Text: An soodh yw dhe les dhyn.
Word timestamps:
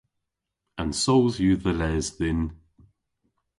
An 0.81 0.91
soodh 1.01 1.37
yw 1.47 1.55
dhe 1.63 1.73
les 1.79 2.07
dhyn. 2.17 2.41